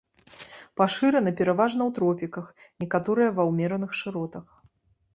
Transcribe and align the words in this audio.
Пашыраны 0.81 1.33
пераважна 1.41 1.81
ў 1.89 1.97
тропіках, 1.99 2.49
некаторыя 2.87 3.29
ва 3.39 3.43
ўмераных 3.53 3.91
шыротах. 4.05 4.45